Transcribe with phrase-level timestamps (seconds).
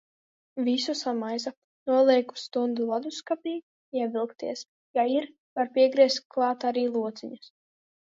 [0.67, 1.51] Visu samaisa,
[1.89, 3.53] noliek uz stundu ledusskapī
[4.01, 4.63] ievilkties.
[5.01, 5.29] Ja ir,
[5.61, 7.53] var piegriezt klāt arī lociņus.